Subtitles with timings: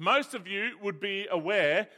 [0.00, 1.88] Most of you would be aware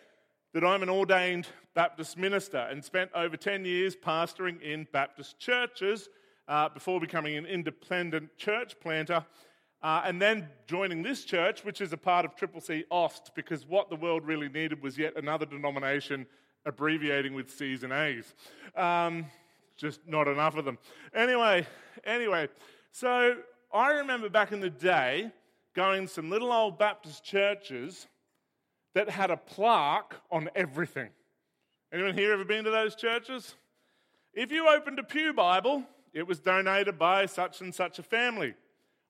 [0.55, 6.09] that I'm an ordained Baptist minister and spent over 10 years pastoring in Baptist churches
[6.49, 9.23] uh, before becoming an independent church planter
[9.83, 13.67] uh, and then joining this church, which is a part of Triple C Aust, because
[13.67, 16.27] what the world really needed was yet another denomination
[16.65, 18.35] abbreviating with C's and A's.
[18.77, 19.27] Um,
[19.77, 20.79] just not enough of them.
[21.15, 21.67] Anyway,
[22.05, 22.49] anyway,
[22.93, 23.37] so
[23.75, 25.31] I remember back in the day
[25.75, 28.07] going some little old Baptist churches
[28.95, 31.11] that had a plaque on everything.
[31.93, 33.55] Anyone here ever been to those churches?
[34.33, 38.55] If you opened a Pew Bible, it was donated by such and such a family.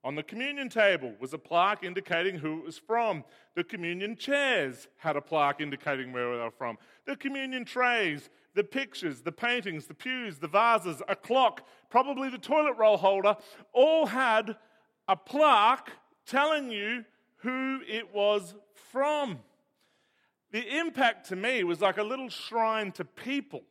[0.02, 3.22] On the communion table was a plaque indicating who it was from.
[3.54, 6.78] The communion chairs had a plaque indicating where they were from.
[7.04, 12.38] The communion trays, the pictures, the paintings, the pews, the vases, a clock, probably the
[12.38, 13.36] toilet roll holder,
[13.74, 14.56] all had
[15.06, 15.90] a plaque
[16.30, 17.04] telling you
[17.38, 18.54] who it was
[18.92, 19.40] from.
[20.52, 23.62] The impact to me was like a little shrine to people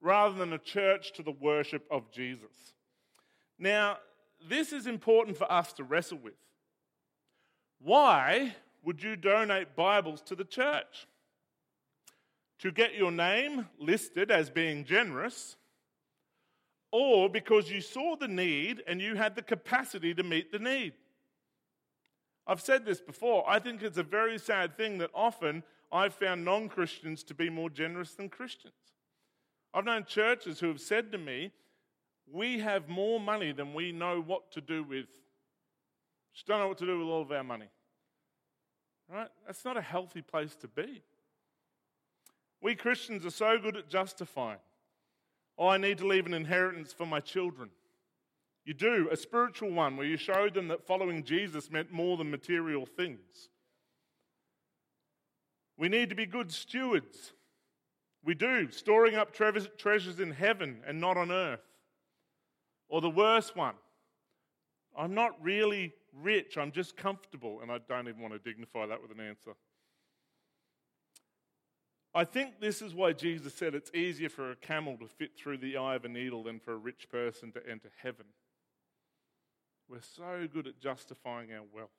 [0.00, 2.74] rather than a church to the worship of Jesus.
[3.58, 3.98] Now,
[4.48, 6.34] this is important for us to wrestle with.
[7.80, 11.06] Why would you donate Bibles to the church?
[12.60, 15.56] To get your name listed as being generous,
[16.90, 20.94] or because you saw the need and you had the capacity to meet the need?
[22.46, 23.44] I've said this before.
[23.48, 27.50] I think it's a very sad thing that often I've found non Christians to be
[27.50, 28.74] more generous than Christians.
[29.74, 31.52] I've known churches who have said to me,
[32.30, 35.06] We have more money than we know what to do with.
[36.32, 37.68] Just don't know what to do with all of our money.
[39.12, 39.28] Right?
[39.46, 41.02] That's not a healthy place to be.
[42.60, 44.58] We Christians are so good at justifying.
[45.58, 47.70] Oh, I need to leave an inheritance for my children.
[48.66, 52.32] You do, a spiritual one where you showed them that following Jesus meant more than
[52.32, 53.48] material things.
[55.78, 57.32] We need to be good stewards.
[58.24, 61.60] We do, storing up treasures in heaven and not on earth.
[62.88, 63.74] Or the worst one
[64.98, 69.00] I'm not really rich, I'm just comfortable, and I don't even want to dignify that
[69.00, 69.52] with an answer.
[72.14, 75.58] I think this is why Jesus said it's easier for a camel to fit through
[75.58, 78.24] the eye of a needle than for a rich person to enter heaven.
[79.88, 81.90] We're so good at justifying our wealth.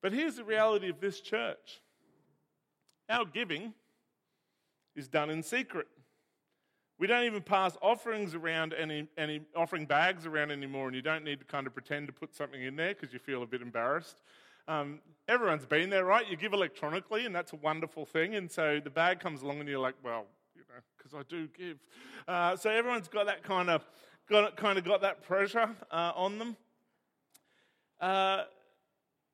[0.00, 1.80] But here's the reality of this church
[3.08, 3.72] our giving
[4.94, 5.86] is done in secret.
[6.98, 11.24] We don't even pass offerings around any, any offering bags around anymore, and you don't
[11.24, 13.62] need to kind of pretend to put something in there because you feel a bit
[13.62, 14.20] embarrassed.
[14.66, 16.28] Um, everyone's been there, right?
[16.28, 18.34] You give electronically, and that's a wonderful thing.
[18.34, 21.48] And so the bag comes along, and you're like, well, you know, because I do
[21.56, 21.78] give.
[22.26, 23.88] Uh, so everyone's got that kind of
[24.28, 26.56] got kind of got that pressure uh, on them.
[28.00, 28.44] Uh,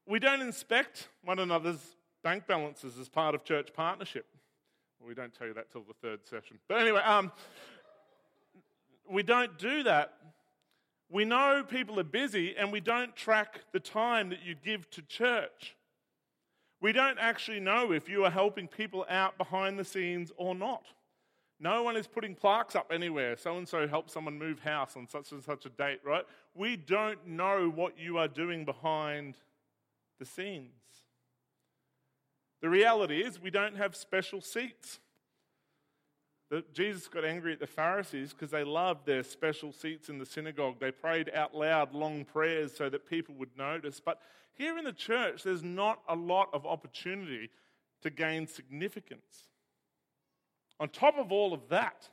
[0.07, 4.27] we don't inspect one another's bank balances as part of church partnership.
[4.99, 6.59] Well, we don't tell you that till the third session.
[6.69, 7.33] But anyway, um,
[9.09, 10.15] we don't do that.
[11.11, 15.03] We know people are busy and we don't track the time that you give to
[15.03, 15.77] church.
[16.81, 20.85] We don't actually know if you are helping people out behind the scenes or not.
[21.61, 23.37] No one is putting plaques up anywhere.
[23.37, 26.25] So and so helped someone move house on such and such a date, right?
[26.55, 29.37] We don't know what you are doing behind
[30.19, 30.71] the scenes.
[32.61, 34.99] The reality is, we don't have special seats.
[36.73, 40.77] Jesus got angry at the Pharisees because they loved their special seats in the synagogue.
[40.79, 44.01] They prayed out loud long prayers so that people would notice.
[44.01, 44.21] But
[44.55, 47.51] here in the church, there's not a lot of opportunity
[48.03, 49.49] to gain significance.
[50.85, 52.11] On top of all of that,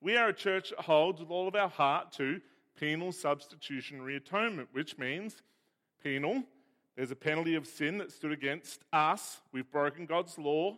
[0.00, 2.40] we are a church that holds with all of our heart to
[2.76, 5.42] penal substitutionary atonement, which means
[6.02, 6.42] penal,
[6.96, 9.42] there's a penalty of sin that stood against us.
[9.52, 10.76] We've broken God's law.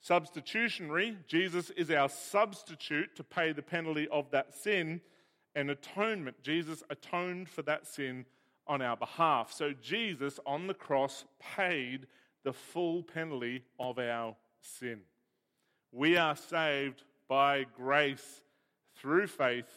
[0.00, 5.00] Substitutionary, Jesus is our substitute to pay the penalty of that sin.
[5.54, 8.26] And atonement, Jesus atoned for that sin
[8.66, 9.52] on our behalf.
[9.52, 12.08] So Jesus on the cross paid
[12.42, 15.02] the full penalty of our sin.
[15.92, 18.42] We are saved by grace
[18.96, 19.68] through faith,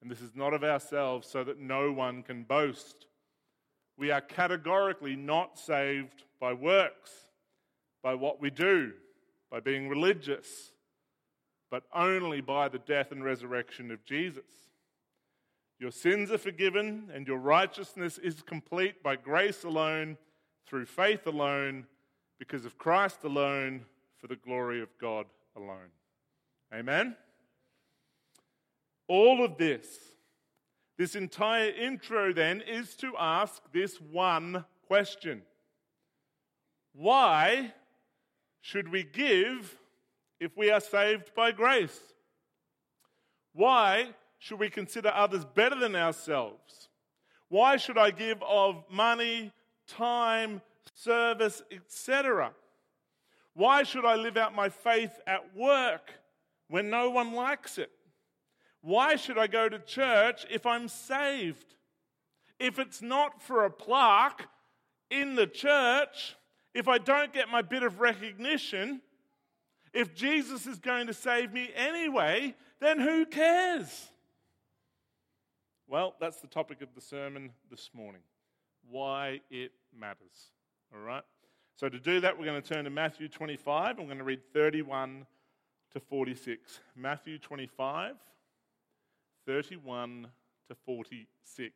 [0.00, 3.06] and this is not of ourselves, so that no one can boast.
[3.98, 7.10] We are categorically not saved by works,
[8.00, 8.92] by what we do,
[9.50, 10.72] by being religious,
[11.68, 14.44] but only by the death and resurrection of Jesus.
[15.80, 20.16] Your sins are forgiven, and your righteousness is complete by grace alone,
[20.66, 21.86] through faith alone,
[22.38, 23.84] because of Christ alone,
[24.18, 25.26] for the glory of God
[25.56, 25.90] alone.
[26.72, 27.16] Amen?
[29.08, 29.86] All of this,
[30.96, 35.42] this entire intro then, is to ask this one question
[36.92, 37.72] Why
[38.60, 39.76] should we give
[40.38, 41.98] if we are saved by grace?
[43.52, 46.88] Why should we consider others better than ourselves?
[47.48, 49.52] Why should I give of money,
[49.88, 50.62] time,
[50.94, 52.52] service, etc.?
[53.54, 56.12] Why should I live out my faith at work
[56.68, 57.90] when no one likes it?
[58.80, 61.74] Why should I go to church if I'm saved?
[62.58, 64.48] If it's not for a plaque
[65.10, 66.36] in the church,
[66.74, 69.02] if I don't get my bit of recognition,
[69.92, 74.10] if Jesus is going to save me anyway, then who cares?
[75.86, 78.22] Well, that's the topic of the sermon this morning
[78.88, 80.52] why it matters.
[80.94, 81.22] All right?
[81.80, 83.98] So, to do that, we're going to turn to Matthew 25.
[83.98, 85.24] I'm going to read 31
[85.94, 86.78] to 46.
[86.94, 88.16] Matthew 25,
[89.46, 90.26] 31
[90.68, 91.72] to 46.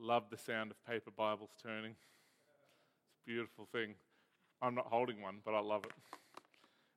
[0.00, 1.92] Love the sound of paper Bibles turning.
[1.92, 3.94] It's a beautiful thing.
[4.60, 5.92] I'm not holding one, but I love it.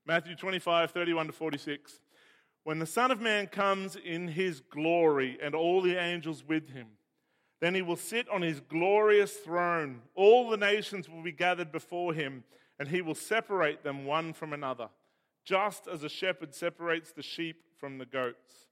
[0.08, 2.00] Matthew 25, 31 to 46.
[2.64, 6.88] When the Son of Man comes in his glory and all the angels with him,
[7.60, 10.02] then he will sit on his glorious throne.
[10.16, 12.44] All the nations will be gathered before him,
[12.80, 14.90] and he will separate them one from another,
[15.44, 18.68] just as a shepherd separates the sheep from the goats.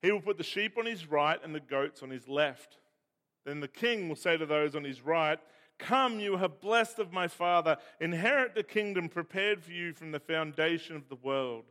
[0.00, 2.78] He will put the sheep on his right and the goats on his left.
[3.44, 5.38] Then the king will say to those on his right,
[5.78, 10.20] Come, you are blessed of my Father, inherit the kingdom prepared for you from the
[10.20, 11.64] foundation of the world.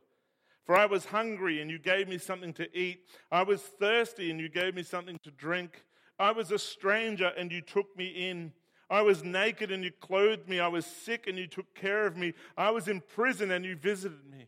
[0.66, 3.06] For I was hungry, and you gave me something to eat.
[3.31, 5.84] I was thirsty, and you gave me something to drink.
[6.24, 8.54] I was a stranger, and you took me in.
[8.90, 10.58] I was naked, and you clothed me.
[10.58, 12.34] I was sick, and you took care of me.
[12.56, 14.48] I was in prison, and you visited me.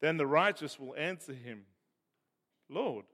[0.00, 1.66] Then the righteous will answer him
[2.70, 3.04] Lord,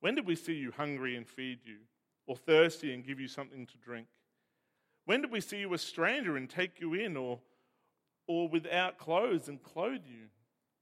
[0.00, 1.78] when did we see you hungry and feed you,
[2.26, 4.06] or thirsty and give you something to drink?
[5.06, 7.40] When did we see you a stranger and take you in, or,
[8.26, 10.26] or without clothes and clothe you?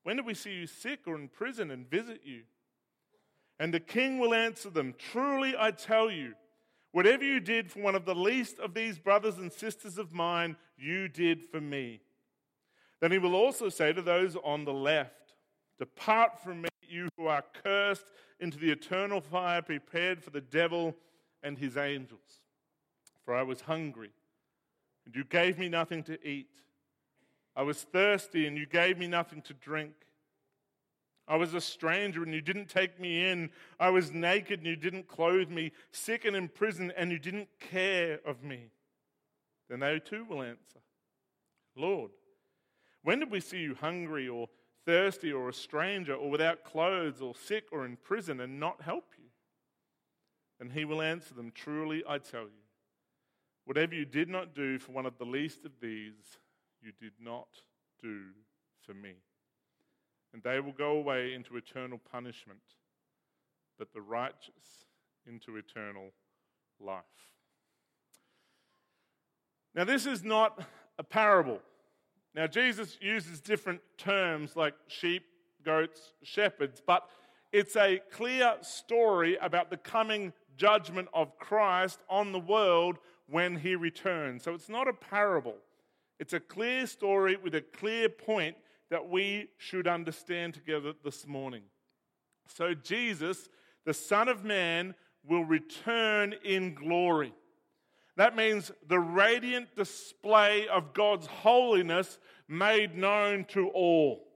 [0.03, 2.43] When did we see you sick or in prison and visit you?
[3.61, 6.33] And the king will answer them Truly I tell you,
[6.93, 10.57] whatever you did for one of the least of these brothers and sisters of mine,
[10.79, 12.01] you did for me.
[13.01, 15.35] Then he will also say to those on the left,
[15.79, 18.07] Depart from me, you who are cursed,
[18.41, 20.97] into the eternal fire prepared for the devil
[21.43, 22.41] and his angels.
[23.25, 24.11] For I was hungry,
[25.05, 26.49] and you gave me nothing to eat.
[27.55, 29.93] I was thirsty, and you gave me nothing to drink.
[31.31, 33.51] I was a stranger, and you didn't take me in.
[33.79, 37.49] I was naked, and you didn't clothe me, sick and in prison, and you didn't
[37.61, 38.73] care of me.
[39.69, 40.81] Then they too will answer
[41.77, 42.11] Lord,
[43.05, 44.49] when did we see you hungry, or
[44.85, 49.13] thirsty, or a stranger, or without clothes, or sick, or in prison, and not help
[49.17, 49.27] you?
[50.59, 52.65] And he will answer them Truly, I tell you,
[53.67, 56.39] whatever you did not do for one of the least of these,
[56.83, 57.47] you did not
[58.03, 58.31] do
[58.83, 59.15] for me.
[60.33, 62.61] And they will go away into eternal punishment,
[63.79, 64.87] but the righteous
[65.27, 66.13] into eternal
[66.79, 67.03] life.
[69.75, 70.65] Now, this is not
[70.99, 71.61] a parable.
[72.35, 75.25] Now, Jesus uses different terms like sheep,
[75.65, 77.09] goats, shepherds, but
[77.53, 83.75] it's a clear story about the coming judgment of Christ on the world when he
[83.75, 84.45] returns.
[84.45, 85.57] So it's not a parable.
[86.19, 88.57] It's a clear story with a clear point
[88.91, 91.63] that we should understand together this morning.
[92.49, 93.49] So, Jesus,
[93.85, 94.95] the Son of Man,
[95.25, 97.33] will return in glory.
[98.17, 102.19] That means the radiant display of God's holiness
[102.49, 104.27] made known to all.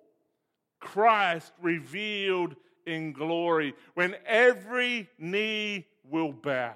[0.80, 2.54] Christ revealed
[2.86, 6.74] in glory when every knee will bow.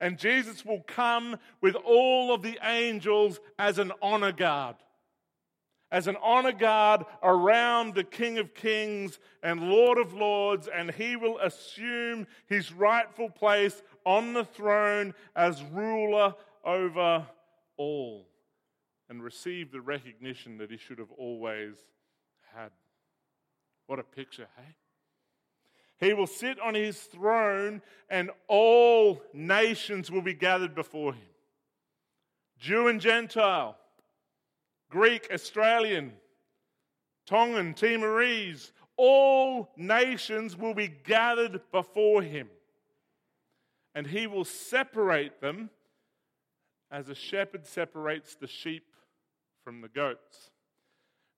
[0.00, 4.76] And Jesus will come with all of the angels as an honor guard.
[5.92, 11.16] As an honor guard around the King of Kings and Lord of Lords, and he
[11.16, 16.34] will assume his rightful place on the throne as ruler
[16.64, 17.26] over
[17.76, 18.26] all
[19.10, 21.76] and receive the recognition that he should have always
[22.54, 22.70] had.
[23.86, 26.06] What a picture, hey?
[26.06, 31.28] He will sit on his throne, and all nations will be gathered before him
[32.58, 33.76] Jew and Gentile,
[34.92, 36.12] Greek, Australian,
[37.26, 42.50] Tongan, Timorese, all nations will be gathered before him.
[43.94, 45.70] And he will separate them
[46.90, 48.84] as a shepherd separates the sheep
[49.64, 50.50] from the goats.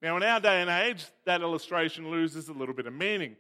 [0.03, 3.37] Now, in our day and age, that illustration loses a little bit of meaning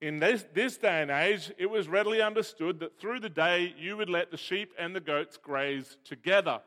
[0.00, 3.96] In this, this day and age, it was readily understood that through the day you
[3.96, 6.60] would let the sheep and the goats graze together.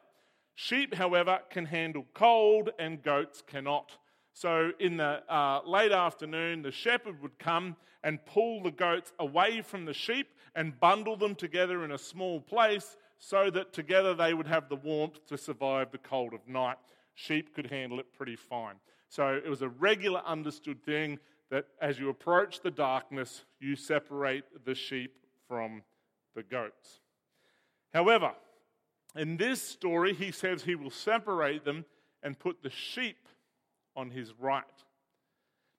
[0.55, 3.97] Sheep, however, can handle cold and goats cannot.
[4.33, 9.61] So, in the uh, late afternoon, the shepherd would come and pull the goats away
[9.61, 14.33] from the sheep and bundle them together in a small place so that together they
[14.33, 16.77] would have the warmth to survive the cold of night.
[17.15, 18.75] Sheep could handle it pretty fine.
[19.09, 21.19] So, it was a regular understood thing
[21.49, 25.13] that as you approach the darkness, you separate the sheep
[25.47, 25.83] from
[26.35, 26.99] the goats.
[27.93, 28.31] However,
[29.15, 31.85] in this story, he says he will separate them
[32.21, 33.27] and put the sheep
[33.95, 34.63] on his right.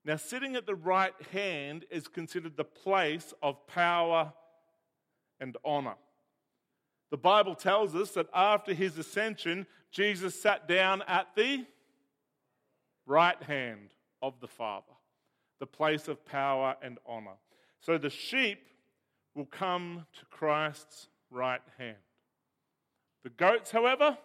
[0.04, 4.32] Now, sitting at the right hand is considered the place of power
[5.40, 5.94] and honor.
[7.10, 11.64] The Bible tells us that after his ascension, Jesus sat down at the
[13.06, 14.92] right hand of the Father
[15.60, 17.36] the place of power and honor.
[17.80, 18.66] So the sheep
[19.34, 21.96] will come to Christ's right hand.
[23.24, 24.16] The goats, however,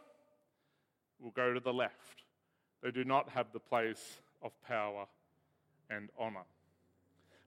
[1.20, 2.24] will go to the left.
[2.84, 5.08] They do not have the place of power
[5.90, 6.44] and honor.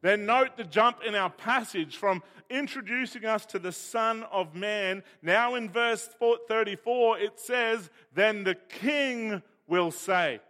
[0.01, 5.05] Then note the jump in our passage from introducing us to the Son of Man.
[5.23, 6.09] Now in verse
[6.49, 10.41] 34, it says, Then the King will say.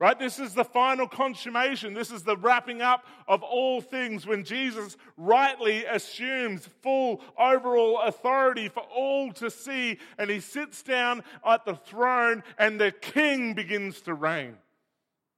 [0.00, 0.16] Right?
[0.16, 1.92] This is the final consummation.
[1.92, 8.68] This is the wrapping up of all things when Jesus rightly assumes full overall authority
[8.68, 14.00] for all to see and he sits down at the throne and the king begins
[14.02, 14.56] to reign.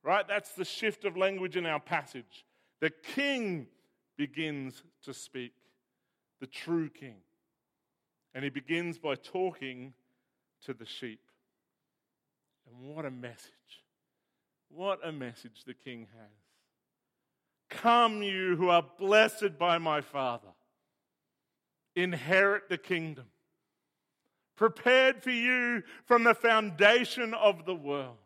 [0.03, 0.29] Right?
[0.29, 2.45] That's the shift of language in our passage.
[2.81, 3.67] The king
[4.19, 5.55] begins to speak,
[6.39, 7.17] the true king.
[8.35, 9.95] And he begins by talking
[10.67, 11.21] to the sheep.
[12.67, 13.51] And what a message.
[14.73, 16.31] What a message the king has.
[17.69, 20.49] Come, you who are blessed by my Father,
[21.95, 23.27] inherit the kingdom,
[24.57, 28.17] prepared for you from the foundation of the world.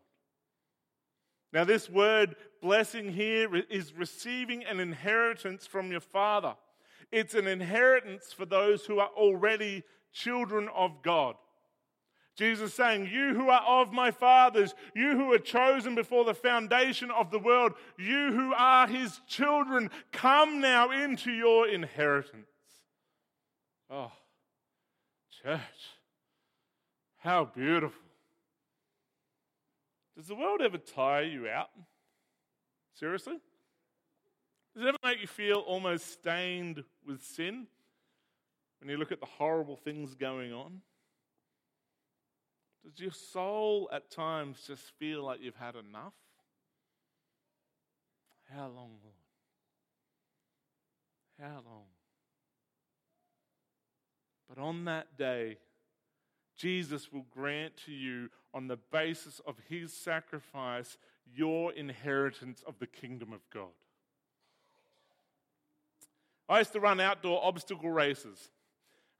[1.52, 6.56] Now, this word blessing here is receiving an inheritance from your Father.
[7.12, 11.36] It's an inheritance for those who are already children of God.
[12.36, 17.10] Jesus saying, You who are of my fathers, you who are chosen before the foundation
[17.10, 22.46] of the world, you who are his children, come now into your inheritance.
[23.88, 24.10] Oh,
[25.42, 25.60] church,
[27.18, 28.00] how beautiful.
[30.16, 31.70] Does the world ever tire you out?
[32.94, 33.38] Seriously?
[34.74, 37.66] Does it ever make you feel almost stained with sin
[38.80, 40.80] when you look at the horrible things going on?
[42.84, 46.12] Does your soul at times just feel like you've had enough?
[48.54, 49.14] How long, Lord?
[51.40, 51.86] How long?
[54.48, 55.56] But on that day,
[56.56, 60.96] Jesus will grant to you, on the basis of his sacrifice,
[61.34, 63.72] your inheritance of the kingdom of God.
[66.48, 68.50] I used to run outdoor obstacle races.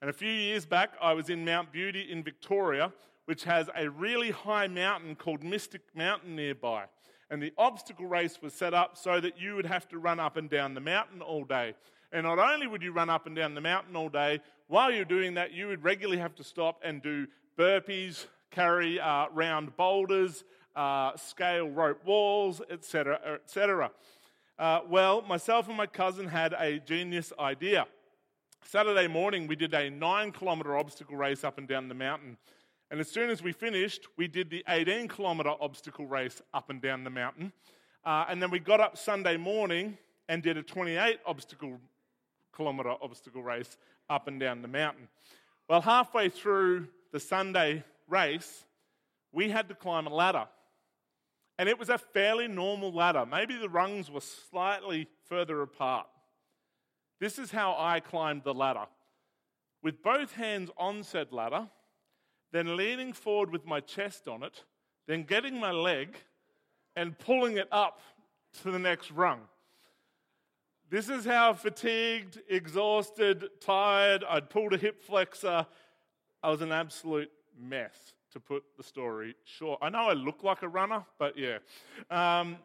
[0.00, 2.92] And a few years back, I was in Mount Beauty in Victoria
[3.26, 6.85] which has a really high mountain called Mystic Mountain nearby.
[7.31, 10.37] And the obstacle race was set up so that you would have to run up
[10.37, 11.75] and down the mountain all day.
[12.12, 15.04] And not only would you run up and down the mountain all day, while you're
[15.04, 17.26] doing that, you would regularly have to stop and do
[17.59, 20.45] burpees, carry uh, round boulders,
[20.76, 23.90] uh, scale rope walls, etc., etc.
[24.59, 27.87] Uh, well, myself and my cousin had a genius idea.
[28.64, 32.37] Saturday morning, we did a nine kilometre obstacle race up and down the mountain.
[32.91, 36.81] And as soon as we finished, we did the 18 kilometre obstacle race up and
[36.81, 37.53] down the mountain.
[38.05, 39.97] Uh, and then we got up Sunday morning
[40.29, 41.79] and did a 28 obstacle
[42.55, 43.76] kilometre obstacle race
[44.09, 45.09] up and down the mountain.
[45.69, 48.64] Well, halfway through the Sunday race,
[49.33, 50.47] we had to climb a ladder.
[51.59, 53.25] And it was a fairly normal ladder.
[53.25, 56.07] Maybe the rungs were slightly further apart.
[57.21, 58.87] This is how I climbed the ladder.
[59.83, 61.69] With both hands on said ladder,
[62.54, 64.62] then leaning forward with my chest on it,
[65.08, 66.16] then getting my leg
[66.94, 67.99] and pulling it up
[68.62, 69.40] to the next rung.
[70.88, 75.66] This is how fatigued, exhausted, tired, I'd pulled a hip flexor.
[76.44, 77.28] I was an absolute
[77.61, 79.80] mess, to put the story short.
[79.82, 81.58] I know I look like a runner, but yeah.
[82.08, 82.58] Um,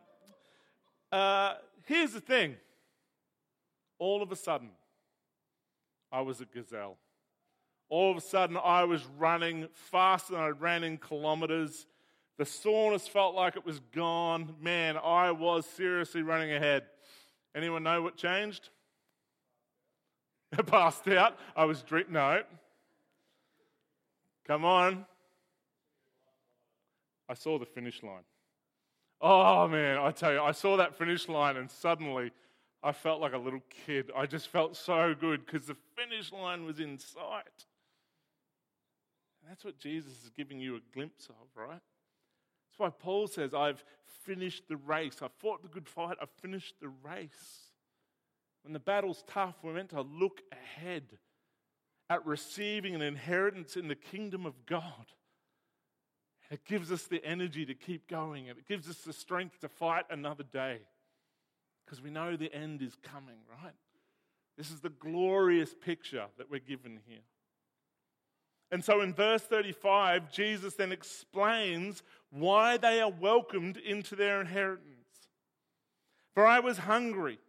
[1.12, 1.56] uh,
[1.88, 2.58] here's the thing
[3.98, 4.70] all of a sudden,
[6.12, 6.98] I was a gazelle
[7.90, 11.88] all of a sudden I was running faster than I ran in kilometers.
[12.38, 14.56] The soreness felt like it was gone.
[14.62, 16.84] Man, I was seriously running ahead.
[17.56, 18.70] Anyone know what changed?
[20.58, 21.38] I passed out.
[21.56, 22.10] I was drink.
[22.10, 22.44] No.
[24.48, 25.06] Come on.
[27.28, 28.24] I saw the finish line.
[29.22, 32.32] Oh man, I tell you, I saw that finish line and suddenly
[32.82, 34.12] I felt like a little kid.
[34.16, 37.66] I just felt so good because the finish line was in sight.
[39.50, 41.82] That's what Jesus is giving you a glimpse of, right?
[42.70, 43.84] That's why Paul says, I've
[44.24, 45.18] finished the race.
[45.22, 46.18] I fought the good fight.
[46.22, 47.72] I've finished the race.
[48.64, 51.18] When the battle's tough, we're meant to look ahead
[52.10, 55.06] at receiving an inheritance in the kingdom of God.
[56.52, 59.70] It gives us the energy to keep going and it gives us the strength to
[59.70, 60.80] fight another day
[61.86, 63.74] because we know the end is coming, right?
[64.58, 67.22] This is the glorious picture that we're given here.
[68.72, 74.86] And so in verse 35, Jesus then explains why they are welcomed into their inheritance.
[76.34, 77.40] For I was hungry.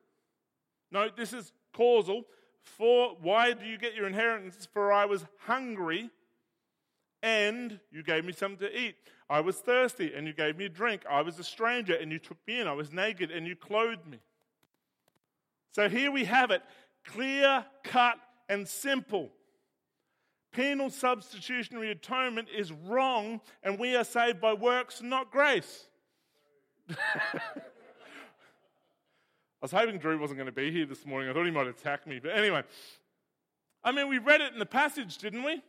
[0.91, 2.25] Note, this is causal.
[2.65, 4.67] For why do you get your inheritance?
[4.73, 6.11] For I was hungry
[7.23, 8.97] and you gave me something to eat.
[9.29, 11.03] I was thirsty and you gave me a drink.
[11.09, 12.67] I was a stranger and you took me in.
[12.67, 14.19] I was naked and you clothed me.
[15.73, 16.63] So here we have it
[17.05, 18.17] clear, cut,
[18.49, 19.31] and simple.
[20.53, 25.87] Penal substitutionary atonement is wrong, and we are saved by works, not grace.
[26.91, 26.95] I
[29.63, 31.29] was hoping Drew wasn't going to be here this morning.
[31.29, 32.19] I thought he might attack me.
[32.19, 32.63] But anyway,
[33.85, 35.63] I mean, we read it in the passage, didn't we?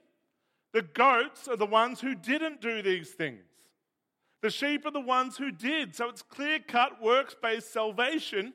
[0.74, 3.44] The goats are the ones who didn't do these things.
[4.42, 5.96] The sheep are the ones who did.
[5.96, 8.54] So it's clear cut, works based salvation.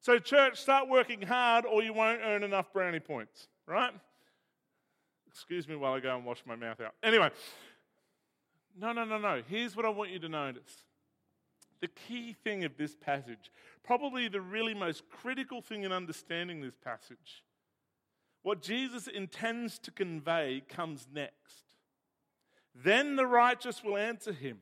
[0.00, 3.92] So, church, start working hard or you won't earn enough brownie points, right?
[5.36, 6.94] Excuse me while I go and wash my mouth out.
[7.02, 7.28] Anyway,
[8.74, 9.42] no, no, no, no.
[9.46, 10.82] Here's what I want you to notice.
[11.82, 13.50] The key thing of this passage,
[13.84, 17.44] probably the really most critical thing in understanding this passage,
[18.44, 21.64] what Jesus intends to convey comes next.
[22.74, 24.60] Then the righteous will answer him,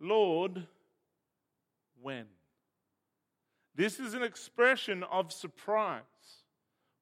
[0.00, 0.66] Lord,
[2.02, 2.26] when?
[3.76, 6.02] This is an expression of surprise.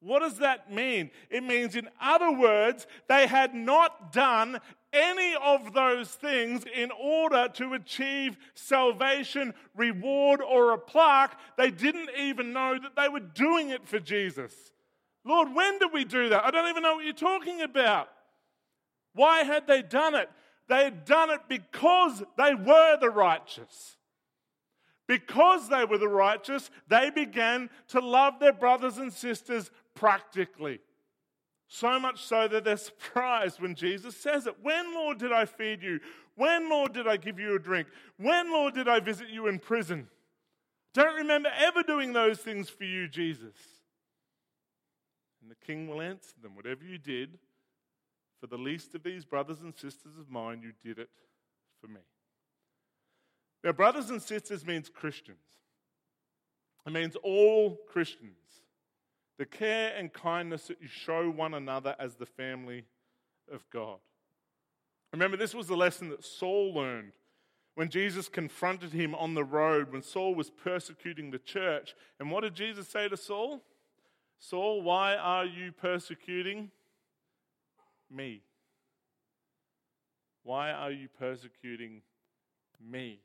[0.01, 1.11] What does that mean?
[1.29, 4.61] It means, in other words, they had not done
[4.93, 11.39] any of those things in order to achieve salvation, reward, or a plaque.
[11.57, 14.55] They didn't even know that they were doing it for Jesus.
[15.25, 16.45] Lord, when did we do that?
[16.45, 18.09] I don't even know what you're talking about.
[19.13, 20.31] Why had they done it?
[20.69, 23.97] They had done it because they were the righteous.
[25.07, 30.81] Because they were the righteous, they began to love their brothers and sisters practically.
[31.69, 34.57] So much so that they're surprised when Jesus says it.
[34.63, 36.01] When, Lord, did I feed you?
[36.35, 37.87] When, Lord, did I give you a drink?
[38.17, 40.09] When, Lord, did I visit you in prison?
[40.95, 43.55] Don't remember ever doing those things for you, Jesus.
[45.41, 47.39] And the king will answer them Whatever you did
[48.41, 51.11] for the least of these brothers and sisters of mine, you did it
[51.81, 52.01] for me.
[53.63, 55.39] Now, brothers and sisters means Christians,
[56.87, 58.60] it means all Christians.
[59.40, 62.85] The care and kindness that you show one another as the family
[63.50, 63.96] of God.
[65.14, 67.12] Remember, this was the lesson that Saul learned
[67.74, 71.94] when Jesus confronted him on the road when Saul was persecuting the church.
[72.18, 73.62] And what did Jesus say to Saul?
[74.38, 76.70] Saul, why are you persecuting
[78.11, 78.42] me?
[80.42, 82.03] Why are you persecuting
[82.79, 83.20] me?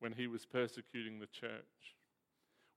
[0.00, 1.97] When he was persecuting the church.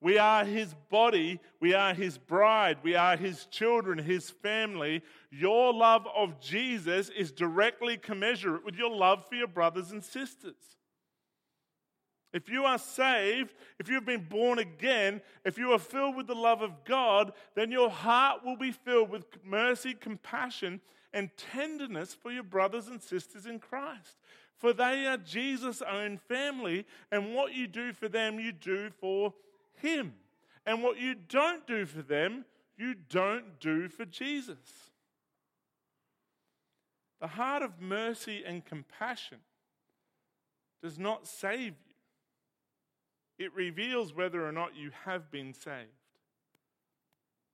[0.01, 1.39] We are his body.
[1.59, 2.79] We are his bride.
[2.81, 5.03] We are his children, his family.
[5.29, 10.55] Your love of Jesus is directly commensurate with your love for your brothers and sisters.
[12.33, 16.33] If you are saved, if you've been born again, if you are filled with the
[16.33, 20.81] love of God, then your heart will be filled with mercy, compassion,
[21.13, 24.17] and tenderness for your brothers and sisters in Christ.
[24.57, 29.33] For they are Jesus' own family, and what you do for them, you do for
[29.81, 30.13] Him.
[30.65, 32.45] And what you don't do for them,
[32.77, 34.57] you don't do for Jesus.
[37.19, 39.39] The heart of mercy and compassion
[40.81, 41.91] does not save you
[43.41, 45.89] it reveals whether or not you have been saved.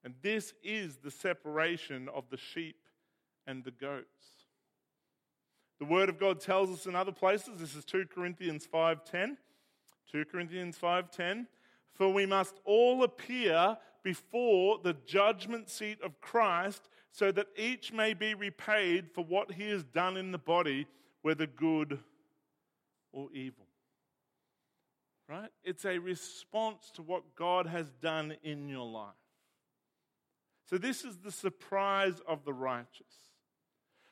[0.04, 2.76] And this is the separation of the sheep
[3.46, 4.06] and the goats.
[5.80, 9.38] The word of God tells us in other places, this is 2 Corinthians 5:10.
[10.12, 11.48] 2 Corinthians 5:10,
[11.98, 18.14] for we must all appear before the judgment seat of Christ so that each may
[18.14, 20.88] be repaid for what he has done in the body,
[21.22, 22.00] whether good
[23.12, 23.68] or evil
[25.30, 25.50] right?
[25.64, 29.14] It's a response to what God has done in your life.
[30.70, 33.06] So, this is the surprise of the righteous.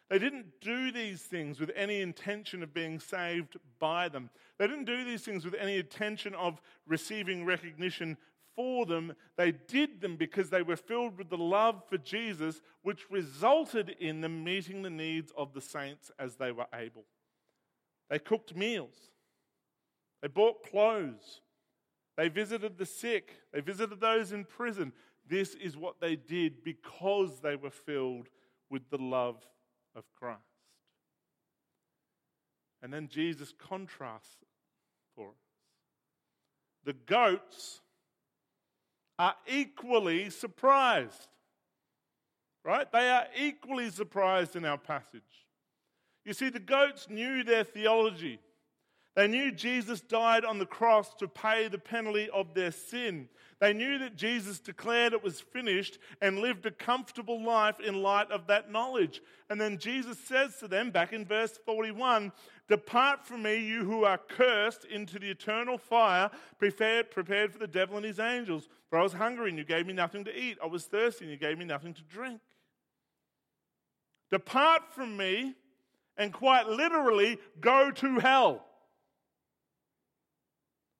[0.10, 4.30] They didn't do these things with any intention of being saved by them.
[4.60, 8.18] They didn't do these things with any intention of receiving recognition
[8.56, 9.13] for them.
[9.36, 14.22] They did them because they were filled with the love for Jesus, which resulted in
[14.22, 17.06] them meeting the needs of the saints as they were able.
[18.10, 18.96] They cooked meals,
[20.22, 21.41] they bought clothes,
[22.15, 24.94] they visited the sick, they visited those in prison.
[25.28, 28.28] This is what they did because they were filled
[28.70, 29.44] with the love
[29.95, 30.41] of Christ.
[32.81, 34.36] And then Jesus contrasts
[35.15, 35.36] for us.
[36.84, 37.81] The goats
[39.17, 41.27] are equally surprised.
[42.63, 42.91] Right?
[42.91, 45.21] They are equally surprised in our passage.
[46.25, 48.39] You see, the goats knew their theology.
[49.15, 53.30] They knew Jesus died on the cross to pay the penalty of their sin.
[53.62, 58.30] They knew that Jesus declared it was finished and lived a comfortable life in light
[58.30, 59.21] of that knowledge.
[59.49, 62.34] And then Jesus says to them, back in verse 41,
[62.67, 67.67] Depart from me, you who are cursed, into the eternal fire prepared, prepared for the
[67.67, 68.67] devil and his angels.
[68.89, 70.58] For I was hungry and you gave me nothing to eat.
[70.62, 72.41] I was thirsty and you gave me nothing to drink.
[74.30, 75.56] Depart from me
[76.17, 78.65] and quite literally go to hell.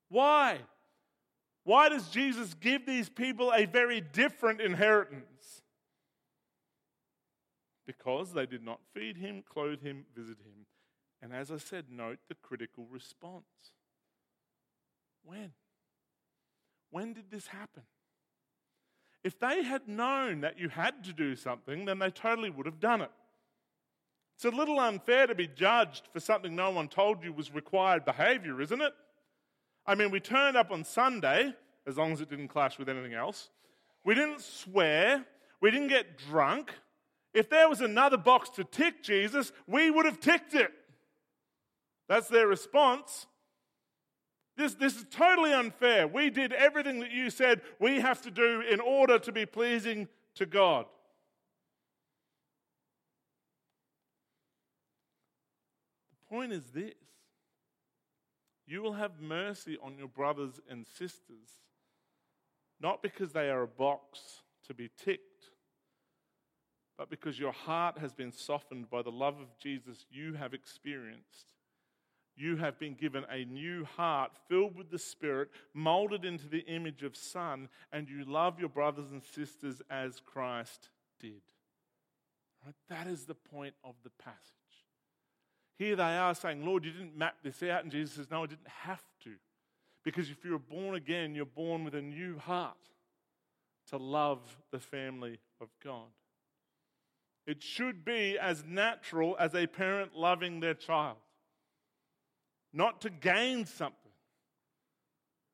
[0.10, 0.60] Why?
[1.64, 5.62] Why does Jesus give these people a very different inheritance?
[7.88, 10.66] Because they did not feed him, clothe him, visit him.
[11.22, 13.44] And as I said, note the critical response.
[15.24, 15.54] When?
[16.92, 17.84] When did this happen?
[19.24, 22.80] If they had known that you had to do something, then they totally would have
[22.80, 23.12] done it.
[24.36, 28.06] It's a little unfair to be judged for something no one told you was required
[28.06, 28.94] behavior, isn't it?
[29.88, 31.54] I mean, we turned up on Sunday,
[31.86, 33.50] as long as it didn't clash with anything else.
[34.04, 35.26] We didn't swear.
[35.62, 36.74] We didn't get drunk.
[37.34, 40.72] If there was another box to tick Jesus, we would have ticked it.
[42.08, 43.28] That's their response.
[44.58, 46.08] This, this is totally unfair.
[46.08, 50.08] We did everything that you said we have to do in order to be pleasing
[50.36, 50.86] to God.
[56.30, 56.94] The point is this
[58.68, 61.60] you will have mercy on your brothers and sisters,
[62.80, 65.52] not because they are a box to be ticked,
[66.98, 71.54] but because your heart has been softened by the love of Jesus you have experienced.
[72.38, 77.04] You have been given a new heart filled with the Spirit, molded into the image
[77.04, 81.42] of Son, and you love your brothers and sisters as Christ did.
[82.66, 82.76] Right?
[82.90, 84.65] That is the point of the passage.
[85.78, 87.84] Here they are saying, Lord, you didn't map this out.
[87.84, 89.32] And Jesus says, No, I didn't have to.
[90.04, 92.78] Because if you're born again, you're born with a new heart
[93.90, 94.40] to love
[94.72, 96.08] the family of God.
[97.48, 101.18] It should be as natural as a parent loving their child,
[102.74, 104.00] not to gain something.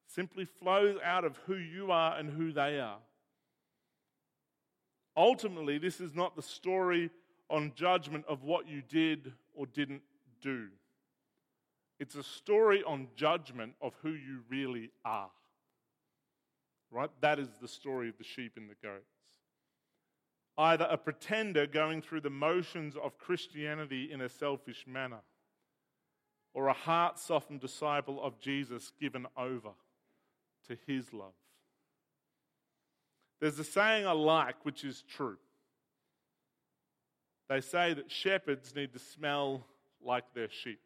[0.07, 2.99] Simply flows out of who you are and who they are.
[5.15, 7.09] Ultimately, this is not the story
[7.49, 10.01] on judgment of what you did or didn't
[10.41, 10.67] do.
[11.99, 15.29] It's a story on judgment of who you really are.
[16.89, 17.09] Right?
[17.21, 19.05] That is the story of the sheep and the goats.
[20.57, 25.21] Either a pretender going through the motions of Christianity in a selfish manner,
[26.53, 29.69] or a heart softened disciple of Jesus given over
[30.67, 31.33] to his love.
[33.39, 35.37] There's a saying I like, which is true.
[37.47, 39.65] They say that shepherds need to smell
[40.05, 40.79] like their sheep.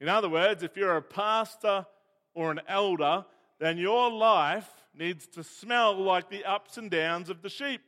[0.00, 1.86] In other words, if you're a pastor
[2.34, 3.24] or an elder,
[3.60, 7.80] then your life needs to smell like the ups and downs of the sheep.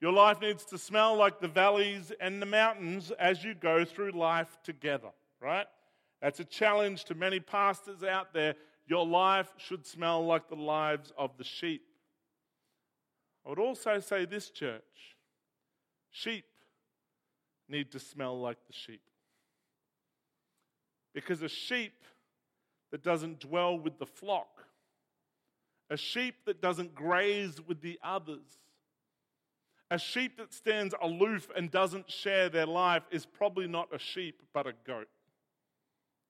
[0.00, 4.12] Your life needs to smell like the valleys and the mountains as you go through
[4.12, 5.66] life together, right?
[6.22, 8.54] That's a challenge to many pastors out there.
[8.86, 11.82] Your life should smell like the lives of the sheep.
[13.44, 14.82] I would also say this, church
[16.10, 16.44] sheep
[17.70, 19.02] need to smell like the sheep.
[21.14, 22.04] Because a sheep
[22.90, 24.64] that doesn't dwell with the flock,
[25.88, 28.58] a sheep that doesn't graze with the others,
[29.90, 34.40] a sheep that stands aloof and doesn't share their life is probably not a sheep
[34.54, 35.08] but a goat,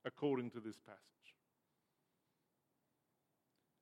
[0.05, 1.00] according to this passage.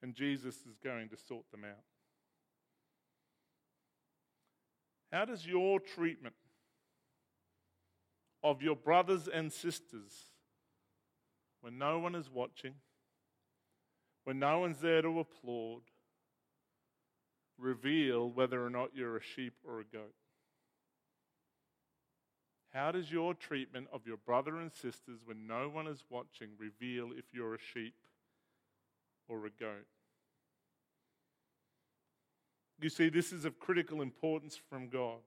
[0.03, 1.85] And Jesus is going to sort them out.
[5.13, 6.35] How does your treatment
[8.43, 10.31] of your brothers and sisters
[11.61, 12.75] when no one is watching,
[14.25, 15.83] when no one's there to applaud,
[17.59, 20.15] reveal whether or not you're a sheep or a goat?
[22.73, 27.11] How does your treatment of your brother and sisters when no one is watching reveal
[27.17, 27.95] if you're a sheep
[29.27, 29.87] or a goat?
[32.81, 35.19] You see, this is of critical importance from God.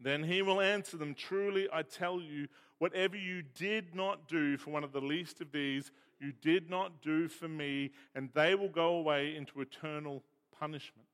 [0.00, 4.70] Then he will answer them Truly, I tell you, whatever you did not do for
[4.70, 8.68] one of the least of these, you did not do for me, and they will
[8.68, 10.22] go away into eternal
[10.58, 11.06] punishment.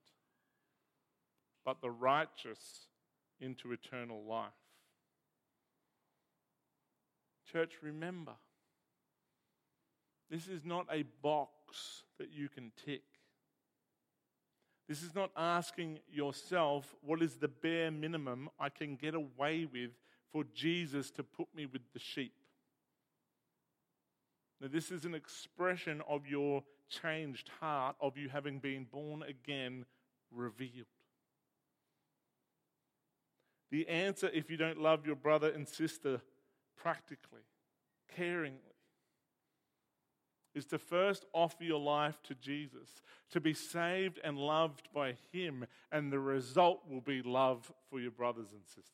[1.64, 2.88] But the righteous
[3.40, 4.51] into eternal life.
[7.51, 8.33] Church, remember,
[10.31, 13.03] this is not a box that you can tick.
[14.88, 19.90] This is not asking yourself, what is the bare minimum I can get away with
[20.31, 22.35] for Jesus to put me with the sheep?
[24.61, 29.87] Now, this is an expression of your changed heart, of you having been born again,
[30.31, 30.87] revealed.
[33.70, 36.20] The answer, if you don't love your brother and sister
[36.77, 37.42] practically,
[38.16, 38.73] caringly,
[40.54, 45.66] is to first offer your life to Jesus, to be saved and loved by Him,
[45.90, 48.92] and the result will be love for your brothers and sisters.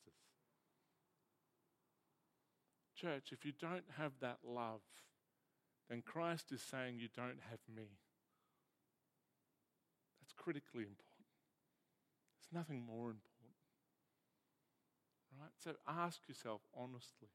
[2.95, 4.81] Church, if you don't have that love,
[5.89, 7.87] then Christ is saying you don't have me.
[10.21, 11.27] That's critically important.
[12.37, 13.31] There's nothing more important.
[15.39, 15.51] Right?
[15.63, 17.29] So ask yourself honestly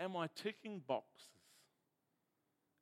[0.00, 1.37] Am I ticking boxes?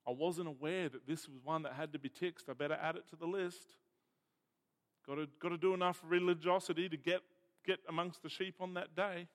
[0.06, 2.44] I wasn't aware that this was one that had to be ticked.
[2.48, 3.74] I better add it to the list.
[5.06, 7.20] Got to, got to do enough religiosity to get,
[7.66, 9.28] get amongst the sheep on that day.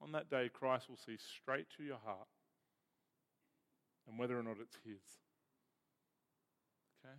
[0.00, 2.28] On that day, Christ will see straight to your heart
[4.08, 5.02] and whether or not it's His.
[7.04, 7.14] Okay?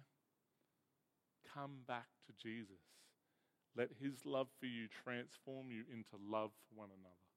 [1.54, 2.84] Come back to Jesus.
[3.78, 7.33] Let His love for you transform you into love for one another.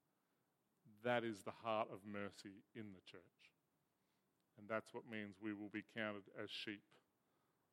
[1.07, 3.39] That is the heart of mercy in the church.
[4.59, 6.83] And that's what means we will be counted as sheep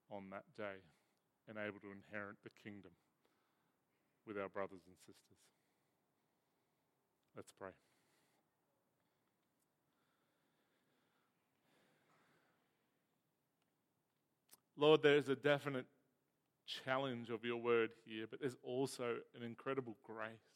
[0.08, 0.78] on that day
[1.48, 2.92] and able to inherit the kingdom
[4.24, 5.42] with our brothers and sisters.
[7.34, 7.70] Let's pray.
[14.76, 15.86] Lord, there's a definite
[16.84, 20.53] challenge of your word here, but there's also an incredible grace.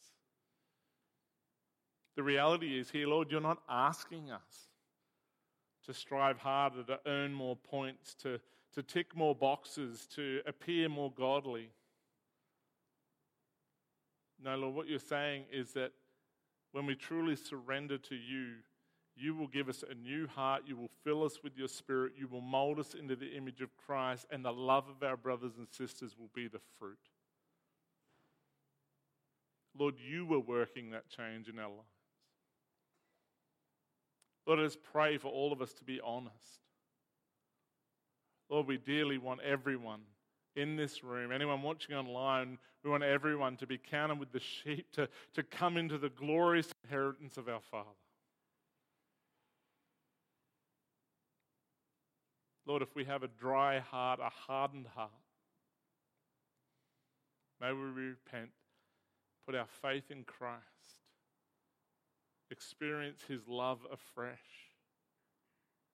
[2.19, 4.67] The reality is here, Lord, you're not asking us
[5.87, 8.41] to strive harder, to earn more points, to,
[8.75, 11.71] to tick more boxes, to appear more godly.
[14.43, 15.93] No, Lord, what you're saying is that
[16.73, 18.55] when we truly surrender to you,
[19.15, 20.63] you will give us a new heart.
[20.67, 22.15] You will fill us with your spirit.
[22.19, 25.53] You will mold us into the image of Christ, and the love of our brothers
[25.57, 26.99] and sisters will be the fruit.
[29.79, 31.98] Lord, you were working that change in our lives.
[34.49, 36.63] Lord, I just pray for all of us to be honest.
[38.49, 40.01] Lord, we dearly want everyone
[40.57, 44.91] in this room, anyone watching online, we want everyone to be counted with the sheep,
[44.93, 47.91] to, to come into the glorious inheritance of our Father.
[52.67, 55.11] Lord, if we have a dry heart, a hardened heart,
[57.61, 58.49] may we repent,
[59.45, 60.98] put our faith in Christ
[62.51, 64.73] experience His love afresh,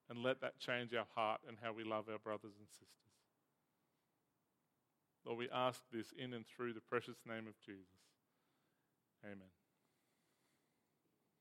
[0.08, 2.88] and let that change our heart and how we love our brothers and sisters.
[5.24, 7.88] Lord, we ask this in and through the precious name of Jesus.
[9.24, 9.63] Amen.